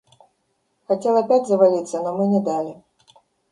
[0.87, 2.81] Хотел опять завалиться, но мы не дали.